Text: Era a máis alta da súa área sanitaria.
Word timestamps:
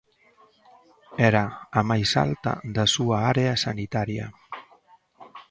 Era 1.29 1.43
a 1.79 1.81
máis 1.89 2.09
alta 2.25 2.53
da 2.75 2.85
súa 2.95 3.17
área 3.31 3.53
sanitaria. 3.65 4.25